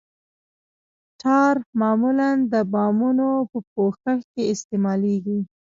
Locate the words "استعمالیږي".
4.53-5.39